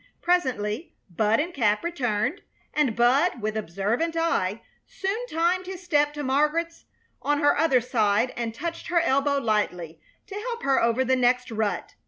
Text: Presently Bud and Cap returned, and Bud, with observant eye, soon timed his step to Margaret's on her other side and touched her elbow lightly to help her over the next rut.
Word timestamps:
Presently 0.23 0.95
Bud 1.11 1.39
and 1.39 1.53
Cap 1.53 1.83
returned, 1.83 2.41
and 2.73 2.95
Bud, 2.95 3.39
with 3.39 3.55
observant 3.55 4.17
eye, 4.17 4.63
soon 4.87 5.27
timed 5.27 5.67
his 5.67 5.83
step 5.83 6.11
to 6.15 6.23
Margaret's 6.23 6.85
on 7.21 7.39
her 7.39 7.55
other 7.55 7.81
side 7.81 8.33
and 8.35 8.51
touched 8.51 8.87
her 8.87 8.99
elbow 9.01 9.37
lightly 9.37 10.01
to 10.25 10.33
help 10.33 10.63
her 10.63 10.81
over 10.81 11.05
the 11.05 11.15
next 11.15 11.51
rut. 11.51 11.93